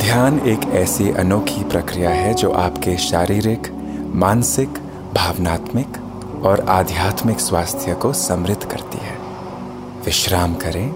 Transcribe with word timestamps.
ध्यान 0.00 0.40
एक 0.40 0.60
ऐसी 0.64 1.10
अनोखी 1.10 1.64
प्रक्रिया 1.64 2.10
है 2.10 2.34
जो 2.34 2.50
आपके 2.50 2.96
शारीरिक, 2.96 3.62
मानसिक, 4.14 4.68
भावनात्मक 5.14 5.98
और 6.44 6.60
आध्यात्मिक 6.60 7.40
स्वास्थ्य 7.40 7.94
को 7.94 8.12
समृद्ध 8.12 8.64
करती 8.64 8.98
है। 8.98 9.18
विश्राम 10.04 10.54
करें 10.54 10.94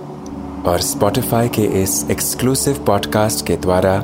और 0.62 0.80
स्पॉटिफाई 0.80 1.48
के 1.48 1.62
इस 1.62 2.06
एक्सक्लूसिव 2.10 2.84
पॉडकास्ट 2.86 3.46
के 3.46 3.56
द्वारा 3.56 4.02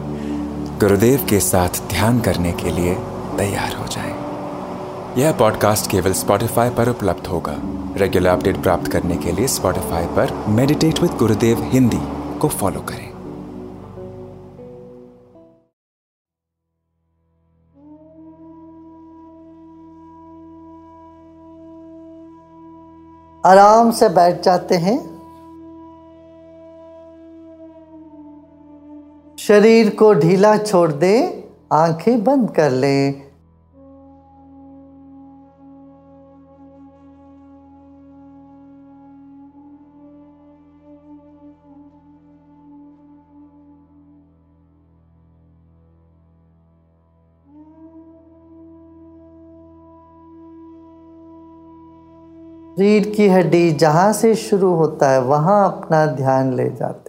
गुरुदेव 0.81 1.27
के 1.31 1.41
साथ 1.41 1.69
ध्यान 1.69 2.21
करने 2.21 2.53
के 2.53 2.71
लिए 2.71 2.95
तैयार 3.39 3.75
हो 3.75 3.87
जाएँ। 3.87 4.15
यह 5.19 5.33
पॉडकास्ट 5.33 5.91
केवल 5.91 6.13
स्पॉटिफाई 6.13 6.71
पर 6.71 6.89
उपलब्ध 6.89 7.27
होगा। 7.27 7.57
रेगुलर 7.97 8.31
अपडेट 8.31 8.57
प्राप्त 8.57 8.89
करने 8.89 9.17
के 9.17 9.33
लिए 9.33 9.49
स्पॉटिफाई 9.49 10.07
पर 10.07 10.45
मेडिटेट 10.49 11.03
विद 11.03 11.11
गुरुदेव 11.11 11.63
हिंदी 11.65 12.01
को 12.39 12.49
फॉलो 12.49 12.81
करें। 12.81 13.10
आराम 23.47 23.91
से 23.91 24.09
बैठ 24.09 24.43
जाते 24.43 24.75
हैं। 24.75 24.99
शरीर 29.39 29.91
को 29.91 30.15
ढीला 30.15 30.57
छोड़ 30.57 30.93
दें 30.93 31.43
आँखें 31.73 32.25
बंद 32.25 32.51
कर 32.51 32.71
लें। 32.71 33.30
रीढ़ 52.81 53.05
की 53.07 53.29
हड्डी 53.29 53.71
जहाँ 53.73 54.13
से 54.13 54.35
शुरू 54.35 54.75
होता 54.75 55.11
है, 55.11 55.21
वहाँ 55.23 55.65
अपना 55.67 56.07
ध्यान 56.07 56.53
ले 56.55 56.69
जाते 56.71 57.09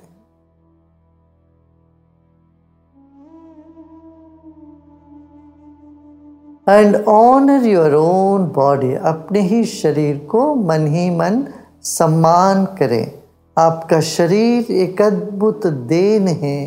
and 6.67 6.95
honour 7.07 7.65
your 7.65 7.93
own 7.95 8.45
body 8.55 8.93
अपने 8.93 9.41
ही 9.41 9.63
शरीर 9.65 10.17
को 10.31 10.55
मन 10.55 10.85
ही 10.87 11.09
मन 11.09 11.43
सम्मान 11.83 12.65
करें। 12.79 13.11
आपका 13.57 13.99
शरीर 13.99 14.71
एक 14.71 15.01
अद्भुत 15.01 15.67
देन 15.67 16.27
है 16.27 16.57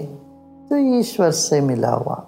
जो 0.66 0.77
ईश्वर 0.98 1.30
से 1.30 1.61
मिला 1.61 1.91
हुआ। 1.91 2.22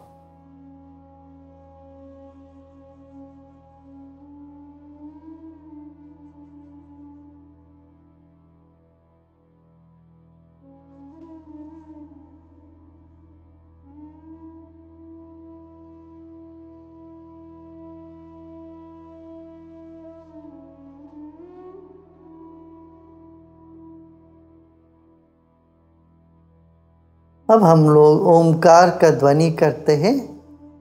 अब 27.50 27.64
हम 27.64 27.90
लोग 27.90 28.26
ओमकार 28.26 28.90
का 28.90 29.10
ध्वनि 29.10 29.50
करते 29.50 29.92
हैं। 29.92 30.40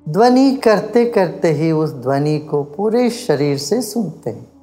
ध्वनि 0.10 0.56
करते 0.56 1.06
करते 1.06 1.52
ही 1.52 1.72
उस 1.72 1.94
ध्वनि 1.94 2.40
को 2.40 2.64
पूरे 2.64 3.10
शरीर 3.10 3.58
से 3.58 3.81
सुनते 3.81 4.30
हैं। 4.30 4.55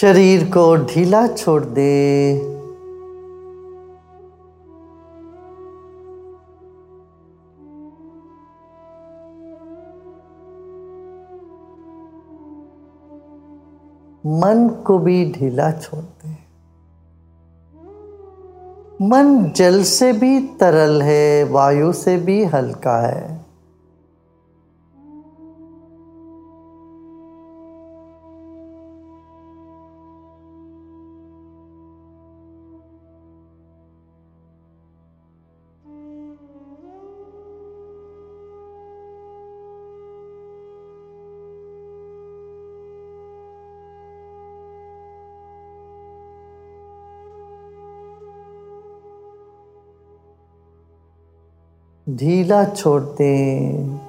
शरीर 0.00 0.44
को 0.44 0.76
ढीला 0.76 1.26
छोड़ 1.26 1.64
दे। 1.64 2.34
मन 14.26 14.82
को 14.86 14.98
भी 14.98 15.32
ढीला 15.32 15.70
छोड़ 15.70 16.04
दे। 16.04 16.30
मन 19.02 19.52
जल 19.56 19.82
से 19.82 20.12
भी 20.12 20.40
तरल 20.40 21.02
है, 21.02 21.44
वायु 21.44 21.92
से 21.92 22.16
भी 22.16 22.44
हल्का 22.44 23.06
है। 23.06 23.43
ढीला 52.08 52.64
छोड़ 52.64 53.02
दें। 53.02 54.00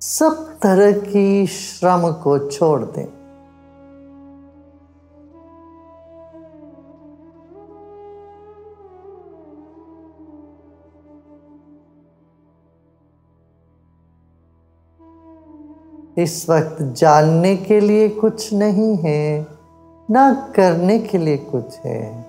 सब 0.00 0.58
तरह 0.62 0.92
की 0.92 1.46
श्रम 1.46 2.12
को 2.12 2.38
छोड़ 2.50 2.80
दें। 2.80 3.17
इस 16.18 16.50
वक्त 16.50 16.82
जानने 16.82 17.56
के 17.56 17.80
लिए 17.80 18.08
कुछ 18.08 18.52
नहीं 18.52 18.96
है 18.96 19.46
ना 20.10 20.52
करने 20.56 20.98
के 20.98 21.18
लिए 21.18 21.36
कुछ 21.36 21.78
है। 21.84 22.26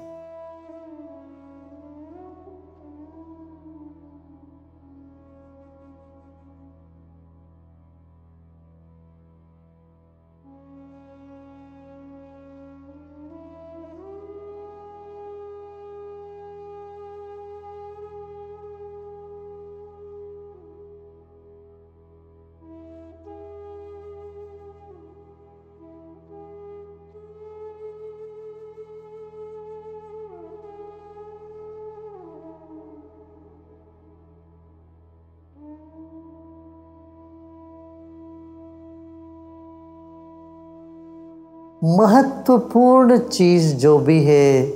महत्वपूर्ण 41.83 43.17
चीज़ 43.17 43.75
जो 43.75 43.97
भी 43.97 44.23
है, 44.23 44.71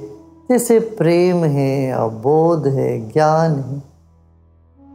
जैसे 0.50 0.80
प्रेम 0.80 1.44
है, 1.44 1.92
अबोध 1.92 2.68
है, 2.68 3.12
ज्ञान 3.12 3.52
है, 3.60 3.84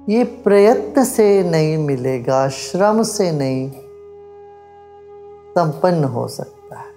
ये 0.08 0.24
प्रयत्न 0.24 1.04
से 1.04 1.42
नहीं 1.42 1.78
मिलेगा, 1.78 2.48
श्रम 2.48 3.02
से 3.02 3.32
नहीं 3.32 3.70
संपन्न 5.50 6.04
हो 6.04 6.28
सकता 6.28 6.78
है। 6.78 6.88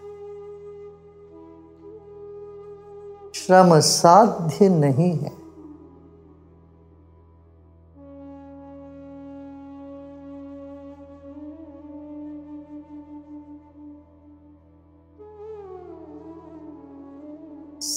श्रम 3.34 3.80
साध्य 3.80 4.70
नहीं 4.70 5.18
है। 5.18 5.41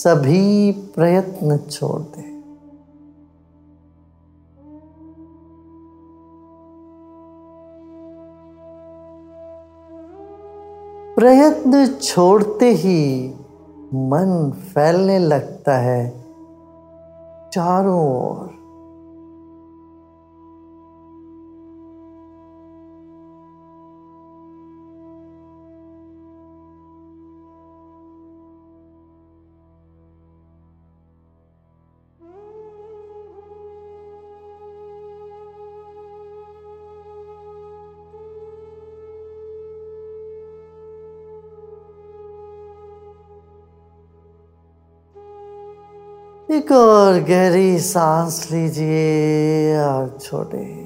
सभी 0.07 0.73
प्रयत्न 0.73 1.57
छोड़ 1.57 2.03
दे। 2.03 2.23
प्रयत्न 11.15 11.87
छोड़ते 11.87 12.71
ही 12.73 13.29
मन 13.95 14.53
फैलने 14.55 15.19
लगता 15.19 15.77
है 15.77 16.11
चारों 17.53 18.21
ओर। 18.21 18.64
एक 46.55 46.73
और 46.73 47.21
गहरी 47.21 47.79
सांस 47.79 48.49
लीजिए 48.53 49.77
और 49.77 50.19
छोड़े। 50.23 50.84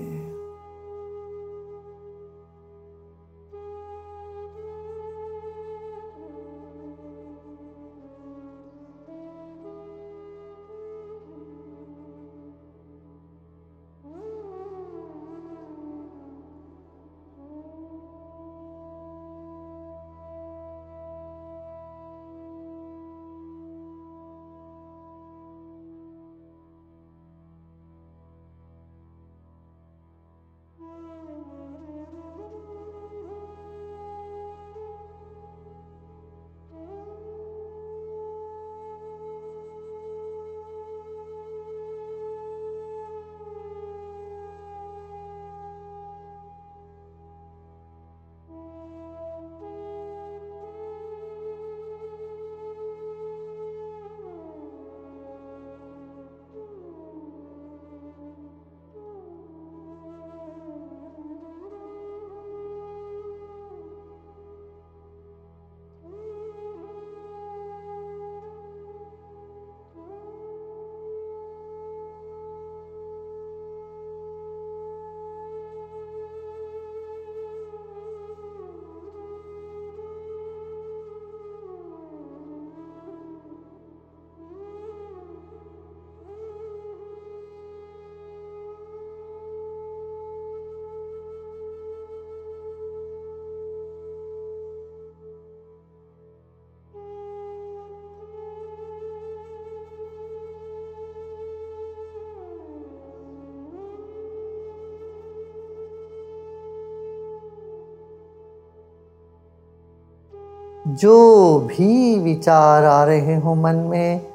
जो 110.89 111.61
भी 111.61 112.19
विचार 112.19 112.85
आ 112.85 113.05
रहे 113.05 113.37
हो 113.37 113.55
मन 113.55 113.75
में, 113.75 114.27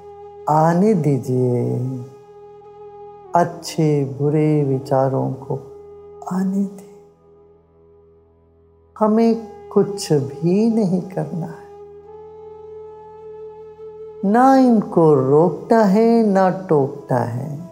आने 0.50 0.94
दीजिए। 0.94 1.80
अच्छे, 3.36 4.06
बुरे 4.22 4.64
विचारों 4.64 5.34
को 5.34 5.56
आने 6.32 6.64
दे। 6.64 6.94
हमें 9.00 9.48
कुछ 9.70 10.14
भी 10.14 10.76
नहीं 10.76 11.02
करना 11.02 11.46
है। 11.46 11.64
ना 14.32 14.56
इनको 14.58 15.14
रोकना 15.14 15.84
है, 15.84 16.26
ना 16.26 16.50
टोकना 16.50 17.18
है। 17.18 17.63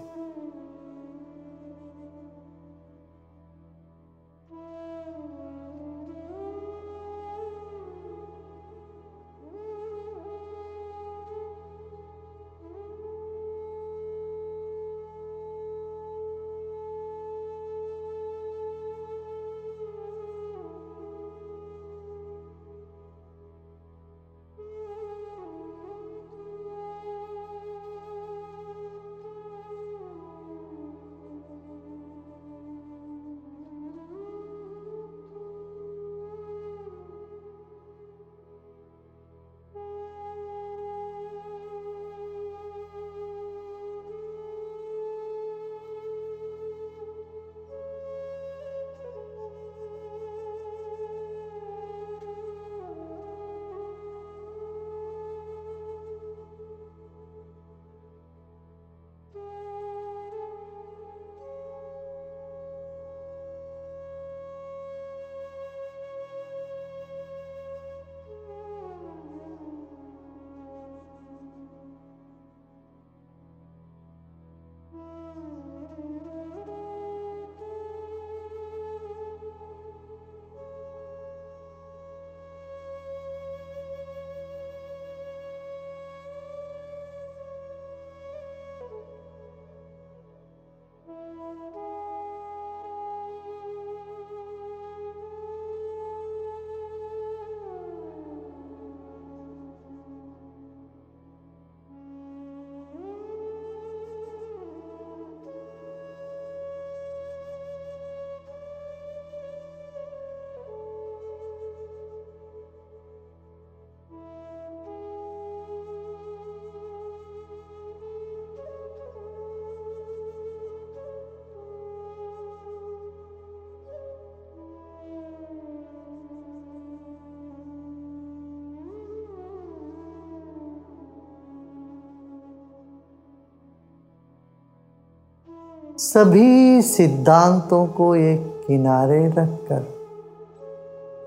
सभी 136.01 136.81
सिद्धांतों 136.81 137.87
को 137.87 138.15
एक 138.15 138.63
किनारे 138.67 139.27
रखकर 139.27 139.81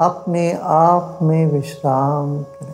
अपने 0.00 0.52
आप 0.62 1.18
में 1.22 1.46
विश्राम 1.46 2.42
करें। 2.42 2.73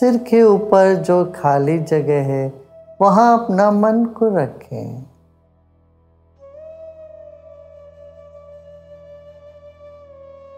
सिर 0.00 0.16
के 0.16 0.42
ऊपर 0.42 0.94
जो 0.94 1.32
खाली 1.36 1.78
जगह 1.78 2.22
है, 2.22 2.52
वहाँ 3.00 3.44
अपना 3.44 3.70
मन 3.70 4.04
को 4.04 4.36
रखें। 4.36 5.06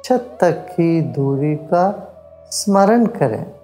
छत 0.04 0.38
तक 0.40 0.52
की 0.52 1.00
दूरी 1.00 1.56
का 1.56 2.12
स्मरण 2.50 3.06
करें। 3.06 3.57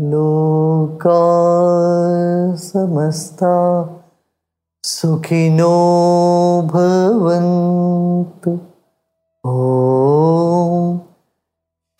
लोका 0.00 1.22
समस्ता 2.56 3.54
सुखिनो 4.82 5.72
भवन्तु। 6.62 8.50
ॐ 9.46 10.98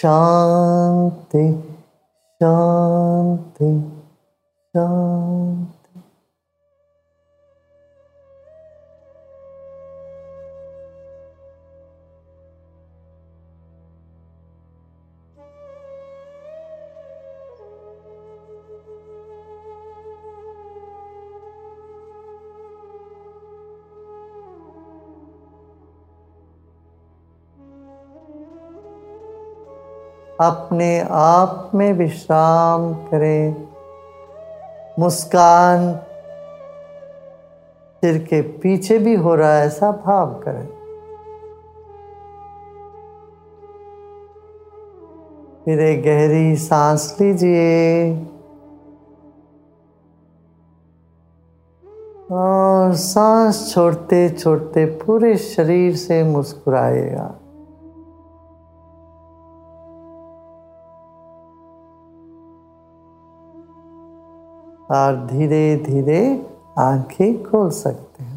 शान्ति 0.03 1.47
शान्ति 2.43 3.71
शान्ति। 4.77 5.08
अपने 30.41 31.01
आप 31.11 31.71
में 31.75 31.93
विश्राम 31.93 32.95
करें। 32.95 33.69
मुस्कान 34.99 35.95
सिर 38.01 38.19
के 38.19 38.43
पीछे 38.43 38.99
भी 38.99 39.15
हो 39.15 39.35
रहा 39.35 39.55
है, 39.55 39.67
ऐसा 39.67 39.93
भाव 39.93 40.27
करें। 40.27 40.67
फिर 45.65 45.81
एक 45.81 46.03
गहरी 46.03 46.57
सांस 46.57 47.17
लीजिए। 47.21 48.15
और 52.33 52.95
सांस 52.95 53.73
छोड़ते 53.75 54.31
छोड़ते 54.31 54.87
पूरे 54.87 55.37
शरीर 55.37 55.97
से 55.97 56.25
मुस्कुराएगा। 56.25 57.35
और 64.91 65.17
धीरे 65.27 65.77
धीरे 65.77 66.21
आँखें 66.79 67.43
खोल 67.43 67.71
सकते 67.71 68.25
हैं। 68.25 68.28